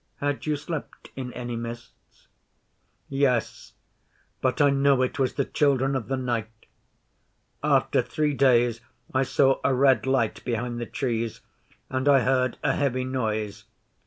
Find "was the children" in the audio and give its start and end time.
5.19-5.95